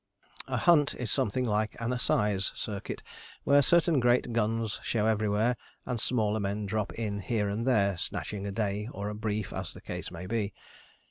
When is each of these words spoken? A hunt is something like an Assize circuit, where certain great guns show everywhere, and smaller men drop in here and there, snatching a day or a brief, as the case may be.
A 0.47 0.57
hunt 0.57 0.95
is 0.95 1.11
something 1.11 1.45
like 1.45 1.75
an 1.79 1.93
Assize 1.93 2.51
circuit, 2.55 3.03
where 3.43 3.61
certain 3.61 3.99
great 3.99 4.33
guns 4.33 4.79
show 4.81 5.05
everywhere, 5.05 5.55
and 5.85 5.99
smaller 6.01 6.39
men 6.39 6.65
drop 6.65 6.91
in 6.93 7.19
here 7.19 7.47
and 7.49 7.67
there, 7.67 7.95
snatching 7.97 8.47
a 8.47 8.51
day 8.51 8.89
or 8.93 9.09
a 9.09 9.13
brief, 9.13 9.53
as 9.53 9.73
the 9.73 9.81
case 9.81 10.09
may 10.09 10.25
be. 10.25 10.55